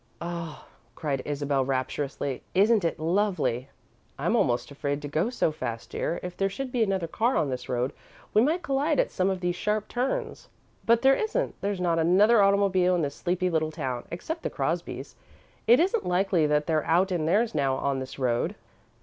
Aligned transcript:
"Oh," 0.19 0.65
cried 0.95 1.21
Isabel, 1.25 1.63
rapturously; 1.63 2.41
"isn't 2.55 2.83
it 2.83 2.99
lovely!" 2.99 3.69
"I'm 4.17 4.35
almost 4.35 4.71
afraid 4.71 4.99
to 5.03 5.07
go 5.07 5.29
so 5.29 5.51
fast, 5.51 5.91
dear. 5.91 6.19
If 6.23 6.35
there 6.35 6.49
should 6.49 6.71
be 6.71 6.81
another 6.81 7.05
car 7.05 7.37
on 7.37 7.51
this 7.51 7.69
road, 7.69 7.93
we 8.33 8.41
might 8.41 8.63
collide 8.63 8.99
at 8.99 9.11
some 9.11 9.29
of 9.29 9.41
these 9.41 9.55
sharp 9.55 9.87
turns." 9.87 10.49
"But 10.87 11.03
there 11.03 11.13
isn't. 11.15 11.53
There's 11.61 11.79
not 11.79 11.99
another 11.99 12.41
automobile 12.41 12.95
in 12.95 13.03
this 13.03 13.13
sleepy 13.13 13.51
little 13.51 13.69
town, 13.71 14.07
except 14.09 14.41
the 14.41 14.49
Crosbys'. 14.49 15.15
It 15.67 15.79
isn't 15.79 16.03
likely 16.03 16.47
that 16.47 16.65
they're 16.65 16.83
out 16.87 17.11
in 17.11 17.27
theirs 17.27 17.53
now, 17.53 17.75
on 17.75 17.99
this 17.99 18.17
road." 18.17 18.55